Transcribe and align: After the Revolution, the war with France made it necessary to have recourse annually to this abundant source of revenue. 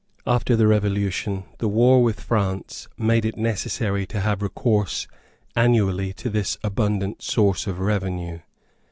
After 0.25 0.55
the 0.55 0.65
Revolution, 0.65 1.43
the 1.59 1.67
war 1.67 2.01
with 2.01 2.21
France 2.21 2.87
made 2.97 3.23
it 3.23 3.37
necessary 3.37 4.07
to 4.07 4.19
have 4.21 4.41
recourse 4.41 5.07
annually 5.55 6.11
to 6.13 6.29
this 6.31 6.57
abundant 6.63 7.21
source 7.21 7.67
of 7.67 7.77
revenue. 7.77 8.39